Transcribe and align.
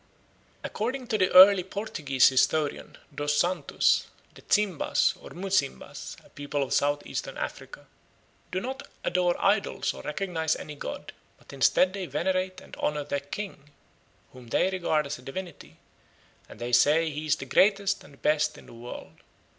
According 0.63 1.05
to 1.09 1.19
the 1.19 1.29
early 1.31 1.63
Portuguese 1.63 2.29
historian, 2.29 2.97
Dos 3.13 3.37
Santos, 3.37 4.07
the 4.33 4.41
Zimbas, 4.41 5.13
or 5.21 5.29
Muzimbas, 5.29 6.15
a 6.25 6.29
people 6.31 6.63
of 6.63 6.73
South 6.73 7.05
eastern 7.05 7.37
Africa, 7.37 7.85
"do 8.51 8.59
not 8.59 8.81
adore 9.03 9.35
idols 9.39 9.93
or 9.93 10.01
recognize 10.01 10.55
any 10.55 10.73
god, 10.73 11.13
but 11.37 11.53
instead 11.53 11.93
they 11.93 12.07
venerate 12.07 12.61
and 12.61 12.75
honour 12.77 13.03
their 13.03 13.19
king, 13.19 13.69
whom 14.33 14.47
they 14.47 14.71
regard 14.71 15.05
as 15.05 15.19
a 15.19 15.21
divinity, 15.21 15.77
and 16.49 16.57
they 16.57 16.71
say 16.71 17.11
he 17.11 17.27
is 17.27 17.35
the 17.35 17.45
greatest 17.45 18.03
and 18.03 18.23
best 18.23 18.57
in 18.57 18.65
the 18.65 18.73
world. 18.73 19.17